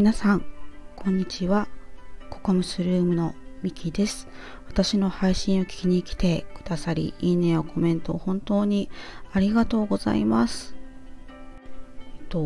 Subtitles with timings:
[0.00, 0.46] 皆さん
[0.96, 1.68] こんにちは。
[2.30, 4.28] ココムスルームのミキです。
[4.66, 8.88] 私の配信を聞きに来てくださりいいねやコメント本当に
[9.30, 10.74] ありがとうございます。
[12.18, 12.40] えっと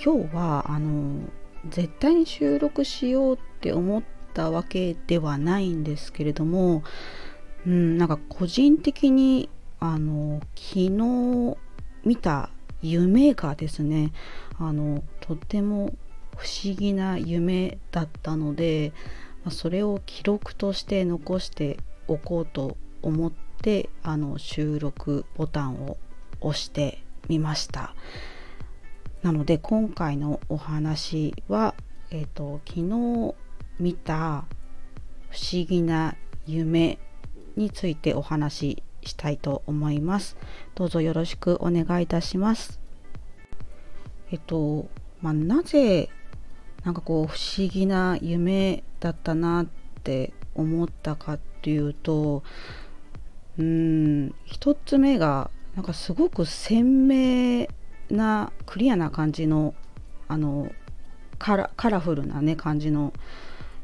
[0.00, 1.28] 今日はあの
[1.68, 6.84] 絶対に収録しようって思ったわけではないんですけれども
[7.66, 9.48] うんなんか個人的に
[9.80, 11.56] あの昨日
[12.04, 12.50] 見た
[12.80, 14.12] 夢がですね
[14.56, 15.92] あのとっても
[16.36, 18.92] 不思議な夢だったので
[19.50, 21.78] それを記録として残して
[22.08, 25.96] おこうと思ってあの収録ボタンを
[26.40, 27.94] 押してみました。
[29.22, 31.74] なので今回のお話は、
[32.10, 33.34] えーと、昨日
[33.80, 34.44] 見た
[35.30, 36.14] 不思議な
[36.46, 36.98] 夢
[37.56, 40.36] についてお話ししたいと思います。
[40.74, 42.78] どうぞよろしくお願いいたします。
[44.30, 44.88] えっと
[45.22, 46.08] まあ、なぜ
[46.86, 49.66] なんかこう不思議な夢だったなっ
[50.04, 52.44] て思ったかっていうと
[53.58, 57.66] うん一つ目がなんかすごく鮮明
[58.08, 59.74] なクリアな感じの
[60.28, 60.70] あの
[61.40, 63.12] カラカラフルなね感じの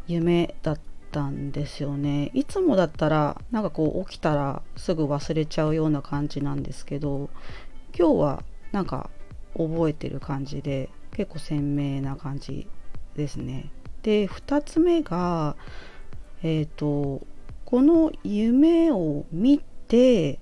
[0.06, 0.80] 夢だっ
[1.10, 2.30] たんですよね。
[2.34, 7.30] いつもだったらなんかこう起きたらすぐ忘れちゃうような感じなんですけど
[7.98, 9.10] 今日はなんか
[9.56, 12.68] 覚えてる感じで結構鮮明な感じ
[13.16, 13.70] ですね。
[14.02, 15.56] で2つ目が
[16.42, 17.24] え、ー、と
[17.64, 20.40] この夢を見て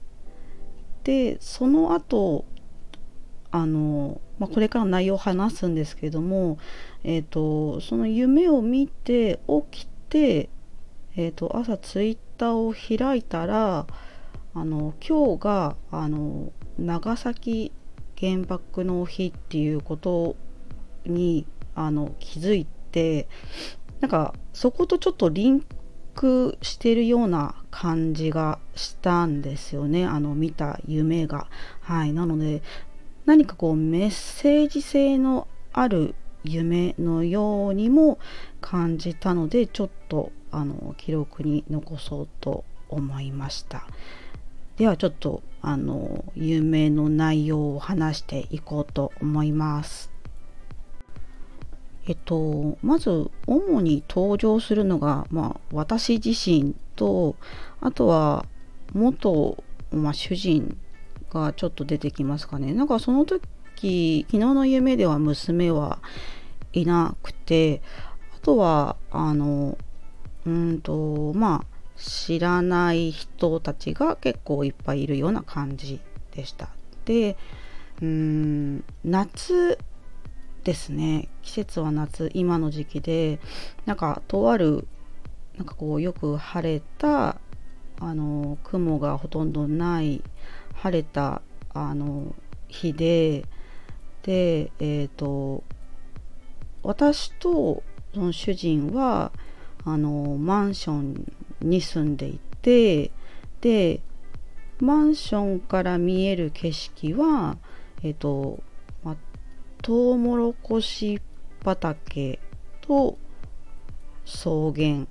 [1.04, 2.44] でその後
[3.50, 6.58] あの、まあ、これから内容を話すんですけども、
[7.04, 10.48] えーと、その夢を見て起きて、
[11.16, 13.86] えーと、朝ツイッターを開いたら
[14.54, 17.72] あの今日があの長崎
[18.18, 20.36] 原爆の日っていうこと
[21.06, 21.46] に
[21.86, 23.28] あの気づいて
[24.00, 25.64] なんかそことちょっとリン
[26.14, 30.04] クしてるような感じがしたんですよね。
[30.06, 31.48] あの見た夢が。
[31.80, 32.12] はい。
[32.12, 32.62] なので
[33.26, 38.18] 何かこうメッセージ性のある夢のようにも
[38.60, 43.86] 感じたのでちょっとあの記録に残そうと思いました。
[44.76, 50.10] ではちょっとあの夢の内容を話していこうと思います。
[52.10, 57.36] えっと、まず主に登場するのが、まあ、私自身と
[57.80, 58.46] あとは
[58.92, 59.62] 元、
[59.92, 60.76] まあ、主人
[61.32, 66.00] がちょっと出てきますかねなんかその時昨日の夢では娘は
[66.72, 67.80] いなくて
[68.36, 69.78] あとはあの
[70.44, 76.00] うんとまあ知らない人たちが結構いっぱいいるような感じ
[76.34, 76.70] でした。
[77.04, 77.36] で
[78.02, 79.78] うん夏
[80.64, 81.28] ですね。
[81.42, 83.40] 季節は夏今の時期で
[83.86, 84.86] なんかとある
[85.56, 87.38] なんかこうよく晴れた
[87.98, 90.22] あの雲がほとんどない
[90.74, 91.42] 晴れた
[91.74, 92.34] あの
[92.68, 93.44] 日で
[94.22, 95.62] でえっ、ー、と
[96.82, 97.82] 私と
[98.14, 99.32] その主人は
[99.84, 103.10] あのマンションに住んでいて
[103.60, 104.00] で
[104.78, 107.58] マンションから見える景色は
[108.02, 108.62] えっ、ー、と
[109.82, 111.20] トウモロコシ
[111.64, 112.38] 畑
[112.82, 113.16] と
[114.24, 115.06] 草原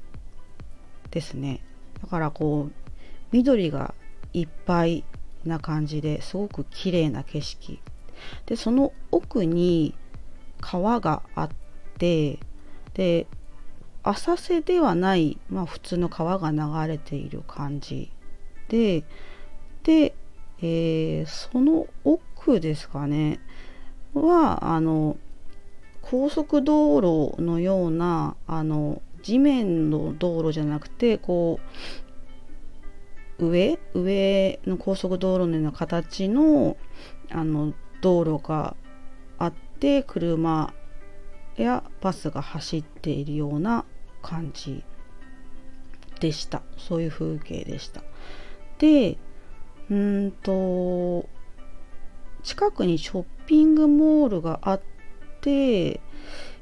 [1.12, 1.62] ですね。
[2.02, 2.72] だからこう
[3.32, 3.94] 緑が
[4.34, 5.04] いっぱい
[5.44, 7.80] な感じですごく綺麗な景色。
[8.46, 9.96] でその奥に
[10.62, 11.50] 川があっ
[11.98, 12.40] て
[12.94, 13.28] で
[14.04, 18.12] 浅瀬ではない、まあ、普通の川が流れている感じ
[18.68, 19.04] で
[19.84, 20.14] で、
[20.62, 23.40] えー、その奥ですかね。
[24.14, 25.18] はあの
[26.02, 31.60] 高速道路のようなあの地面の道路じゃなくてこ
[33.40, 36.78] う上上の高速道路のような形の
[37.30, 38.76] あの道路が
[39.38, 40.74] あって車
[41.56, 43.86] やバスが走っているような
[44.22, 44.84] 感じ
[46.20, 46.62] でした。
[46.78, 48.02] そういう風景でした。
[48.78, 49.18] で
[49.90, 51.28] うんと
[52.44, 54.82] 近くにショッピングモールがあっ
[55.42, 56.02] て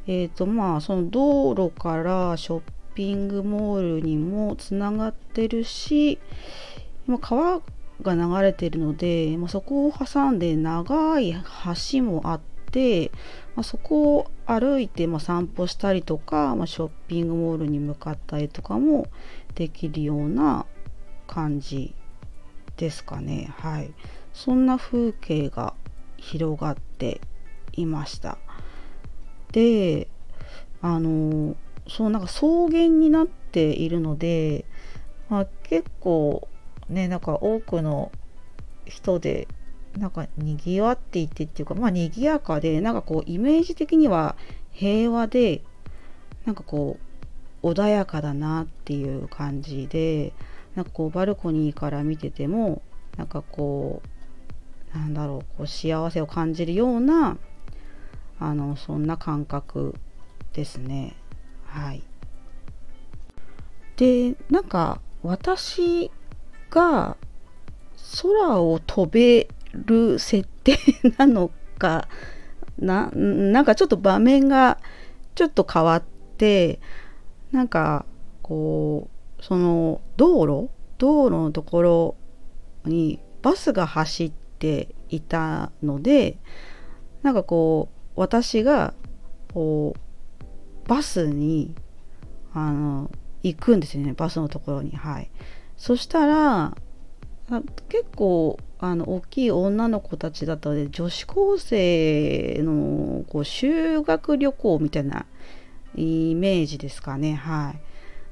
[0.08, 2.62] え、ー、とまあその道路からショッ
[2.96, 6.20] ピングモールにもつながってるし
[7.22, 7.62] 川
[8.02, 11.36] が流れてるので、まあ、そこを挟んで長い
[11.92, 12.42] 橋もあっ
[12.72, 13.12] て、
[13.56, 19.08] まあ、そこを歩いて、ま、散歩したりとか、まあ、ショッピングモールに向かったりとかも
[19.56, 20.66] できるような
[21.28, 21.96] 感じ
[22.78, 23.54] ですかね。
[23.58, 23.92] はい。
[24.38, 25.74] そんな風景が
[26.16, 27.22] 広がって
[27.74, 28.38] いました。
[29.52, 30.08] で
[30.80, 31.56] あの
[31.88, 34.66] そうなんか草原になっているので、
[35.28, 36.48] まあ、結構
[36.88, 38.12] ねなんか多くの
[38.86, 39.48] 人で
[39.98, 44.36] なんか賑わっていてっていうかまあ賑やかでなんかこうイメージ的には
[44.72, 45.64] 平和で
[46.46, 47.00] なんかこ
[47.64, 50.34] う穏やかだなっていう感じで
[50.76, 52.84] なんかこうバルコニーから見てても
[53.18, 54.17] なんかこう
[54.98, 57.38] なんだろうこう幸せを感じるような
[58.40, 59.96] あのそんな感覚
[60.54, 61.16] ですね。
[61.66, 62.04] はい。
[63.96, 66.12] でなんか私
[66.70, 67.18] が
[68.22, 70.78] 空を飛べる設定
[71.18, 72.08] なのか
[72.78, 73.10] な？
[73.14, 74.80] なんかちょっと場面が
[75.36, 76.04] ちょっと変わっ
[76.38, 76.80] て
[77.52, 78.06] なんか
[78.42, 79.10] こ
[79.40, 80.70] うその道路？
[80.98, 82.16] 道路のところ
[82.86, 86.38] にバスが走ってていたので
[87.24, 88.94] なんかこう私が
[89.54, 91.76] こうバスに
[92.54, 93.12] あの
[93.44, 94.92] 行くんですよねバスのところに。
[94.92, 95.30] はい。
[95.78, 96.76] そしたら
[97.88, 105.26] 結構あの大きい女の子たちだったので女子高生のこう修学旅行みたいな
[105.96, 107.36] イメージですかね。
[107.36, 107.80] はい。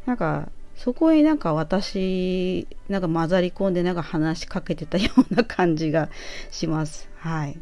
[0.08, 6.10] なんかそこになんか私なんか混ざり込んでなんか話しかけてたような感じが
[6.52, 7.10] します。
[7.18, 7.58] はい。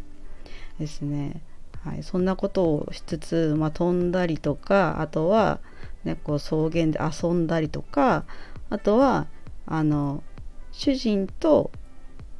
[0.79, 1.41] ですね。
[1.83, 5.59] はい、そんなことをしつつ、まあ、飛んだりとかあとは、
[6.05, 8.23] ね、こう草原で遊んだりとか
[8.69, 9.27] あとは
[9.65, 10.23] あの
[10.71, 11.71] 主人と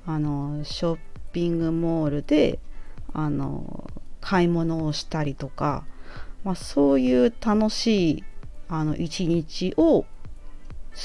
[0.06, 1.00] あのショッ
[1.34, 2.60] ピングモールで
[3.14, 3.92] あの
[4.22, 5.86] 買い物をしたりとか、
[6.46, 8.24] まあ、そういう楽しい
[8.70, 10.06] あの一日を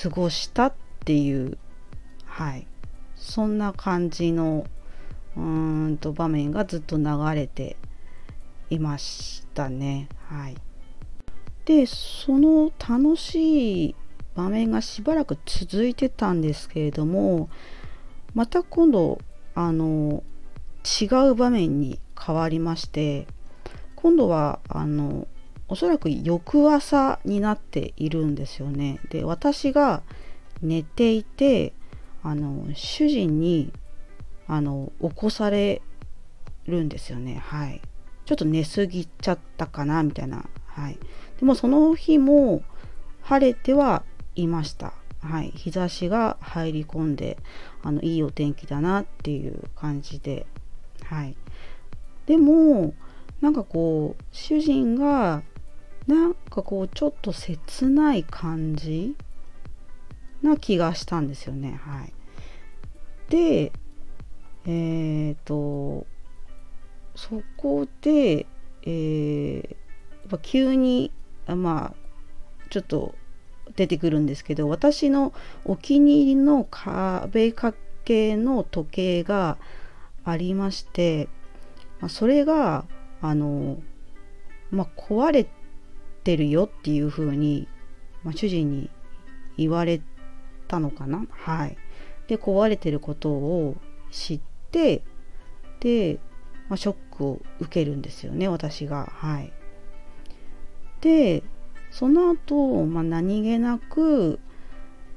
[0.02, 0.72] 過ごしたっ
[1.04, 1.58] ていう
[2.38, 2.66] はい。
[3.16, 4.64] そんな感じの
[5.36, 7.04] うーんと場面がずっと流
[7.34, 7.76] れて
[8.70, 10.08] いましたね。
[10.28, 10.56] はい。
[11.64, 13.96] でその楽しい
[14.34, 17.50] 場面がしばらく続いてたんですけれども
[18.34, 19.18] また今度
[19.54, 20.22] あの
[21.00, 23.26] 違う場面に変わりまして
[23.96, 25.26] 今度はあの
[25.68, 29.00] おそらく翌朝になっているんですよね。
[29.10, 30.02] で私が
[30.62, 31.74] 寝ていて
[32.22, 33.72] あの主人に
[34.46, 35.82] あの起こされ
[36.66, 37.42] るんですよね。
[37.44, 37.80] はい。
[38.24, 40.48] ちょっと寝すぎちゃったかなみたいな。
[40.66, 40.98] はい。
[41.38, 42.62] でもその日も
[43.22, 44.04] 晴れては
[44.34, 44.92] いました。
[45.20, 47.38] はい、日差しが入り込んで
[47.82, 50.46] あのいいお天気だなっていう感じで、
[51.02, 51.36] はい、
[52.26, 52.94] でも
[53.40, 55.42] なんかこう主人が
[56.08, 59.14] なんかこうちょっと切ない感じ
[60.42, 61.78] な気がしたんですよね。
[61.84, 62.12] はい、
[63.28, 63.72] で
[64.64, 66.06] えっ、ー、と
[67.14, 68.46] そこで、
[68.84, 71.12] えー、急に
[71.46, 73.14] まあちょっと
[73.76, 75.34] 出てくるんですけど私の
[75.66, 79.58] お気に入りの壁掛けの時計が
[80.24, 81.28] ありまして、
[82.00, 82.86] まあ、それが
[83.20, 83.76] あの、
[84.70, 85.57] まあ、壊れて
[86.28, 87.66] てるよっていう風に、
[88.22, 88.90] まあ、主人に
[89.56, 90.02] 言われ
[90.66, 91.24] たのかな？
[91.30, 91.78] はい。
[92.26, 93.76] で壊れてることを
[94.10, 94.40] 知っ
[94.70, 95.02] て
[95.80, 96.18] で、
[96.68, 99.06] まあ、ショックを受けるんですよね私が。
[99.10, 99.54] はい。
[101.00, 101.42] で
[101.90, 104.38] その後、まあ、何気なく、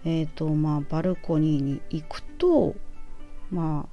[0.05, 2.75] えーとまあ、バルコニーに行くと、
[3.49, 3.89] ま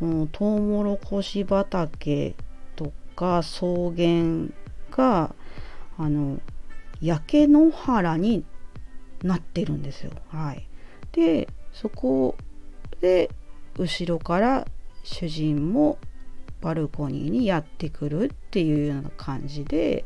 [0.00, 2.34] あ、もうトウモロコシ畑
[2.76, 3.64] とか草
[3.96, 4.50] 原
[4.90, 5.34] が
[5.96, 6.38] あの
[7.00, 8.44] 焼け野原に
[9.22, 10.12] なってるんですよ。
[10.28, 10.68] はい、
[11.12, 12.36] でそこ
[13.00, 13.30] で
[13.78, 14.66] 後ろから
[15.04, 15.98] 主人も
[16.60, 20.04] バルコニーにやってくるっていうような感じで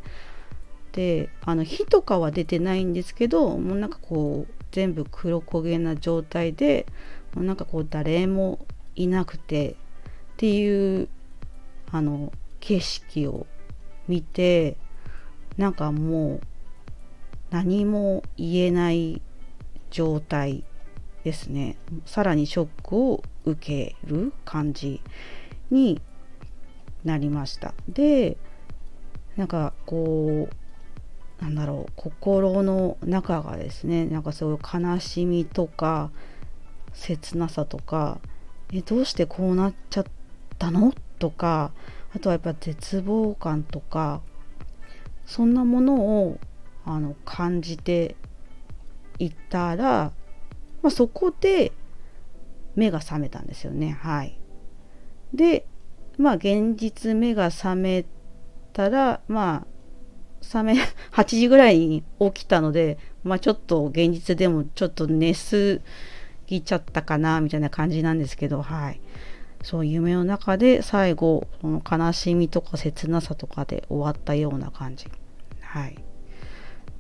[0.93, 6.87] であの火とかは出てないんですけどもうなんかこう全部黒焦げな状態で
[7.35, 9.75] もうなんかこう誰もいなくてっ
[10.37, 11.09] ていう
[11.91, 13.47] あの景色を
[14.09, 14.77] 見て
[15.57, 16.41] なんかもう
[17.53, 19.23] 何も言えない
[19.91, 20.65] 状態
[21.23, 21.77] ですね。
[22.07, 25.01] さらにショックを受ける感じ
[25.71, 26.01] に
[27.05, 27.75] なりました。
[27.89, 28.37] で
[29.37, 36.11] なんかこうなんだろう心の中がですねなんかそういう悲しみとか
[36.95, 38.19] 切なさとか
[38.73, 40.05] えどうしてこうなっちゃっ
[40.59, 40.93] たの？
[41.19, 41.71] とか
[42.15, 44.23] あとはやっぱ絶望感とか
[45.25, 45.95] そんなもの
[46.25, 46.39] を
[46.85, 48.17] あの感じて
[49.19, 50.13] いたら、
[50.83, 51.73] まあ、そこで
[52.75, 53.99] 目が覚めたんですよね。
[54.01, 54.39] はい。
[55.33, 55.67] で
[56.19, 58.05] まあ現実目が覚め
[58.73, 59.67] たらまあ
[60.43, 60.75] 覚め
[61.13, 65.81] 8時ぐらいに起きたのでまあちょっと現実でもちょっと寝す
[66.47, 69.01] ぎちゃったかなみたいな感じなんですけどはい。
[69.63, 75.07] そう夢の中で最後その悲しみとか切なさとかで終わったような感じ。
[75.61, 75.97] はい。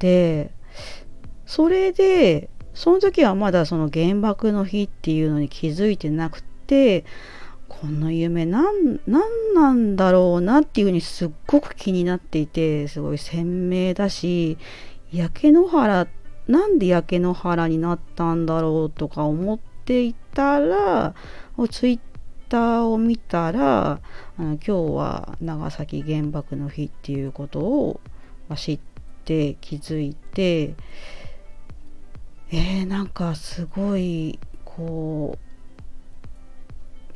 [0.02, 0.50] で
[1.46, 7.04] それでその時はまだその原爆の日っていうのに気づいてなくて
[7.68, 14.58] この夢何なんだろうなっていうふうにすっごく気になっていてすごい鮮明だし
[15.12, 16.08] 焼け野原
[16.48, 21.14] なんで焼け野原になったんだろうとか思っていたら
[21.70, 22.00] ツイッ
[22.48, 24.00] ターを見たら
[24.36, 28.00] あの今日は長崎原爆の日っていうことを、
[28.48, 28.80] ま知
[29.22, 30.74] って気づいて
[32.50, 35.38] えー、なんかすごいこ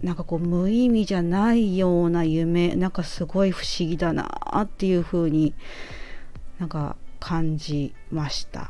[0.02, 4.26] うなんかこう無意味じゃないような夢なんかすごい不思議だな
[4.60, 5.54] っていう風に
[6.58, 8.68] なんか感じましたっ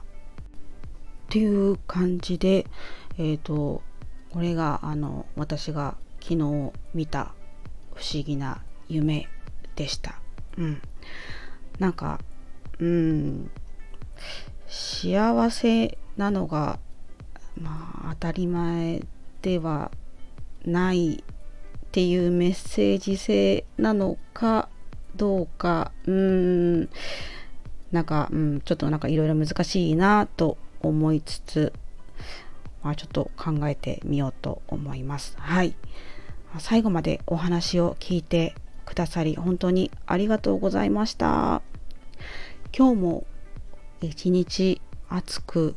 [1.29, 2.67] ていう感じで
[3.19, 3.83] えっ、ー、と
[4.31, 7.35] これがあの私が昨日見た
[7.95, 9.29] 不思議な夢
[9.75, 10.21] でした。
[10.59, 10.83] うん。
[11.79, 12.21] なんか、
[12.81, 13.51] うん、
[14.67, 16.79] 幸せなのが、
[17.61, 19.03] まあ、当たり前
[19.43, 19.91] では
[20.65, 24.69] ないっていうメッセージ性なのか
[25.15, 26.89] どうか、うん、
[27.93, 31.73] なんか、うん、ちょっとなんかいろいろ難しいなと思いつつ、
[32.83, 35.37] まあ、ちょっと考えてみようと思います。
[35.39, 35.75] はい。
[36.59, 38.55] 最後までお話を聞いて
[38.85, 41.63] くださり本当にありがとうございました。
[42.79, 43.27] 今日も
[44.03, 45.77] 一日暑く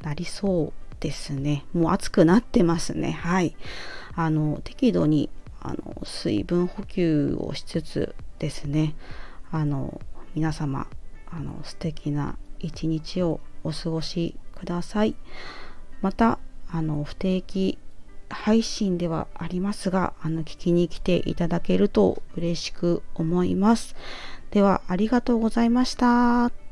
[0.00, 1.66] なりそうですね。
[1.74, 3.10] もう暑くなってますね。
[3.10, 3.54] はい。
[4.14, 5.28] あの、適度に
[5.60, 8.94] あの水分補給をしつつですね、
[9.50, 10.00] あの、
[10.34, 10.86] 皆様、
[11.30, 15.16] あの、素敵な一日をお過ごしください。
[16.00, 16.38] また、
[16.70, 17.76] あの、不定期
[18.30, 23.94] 配信ではありますが、あの、聞きに来ていただけると嬉しく思います。
[24.50, 26.67] では、ありがとうございました。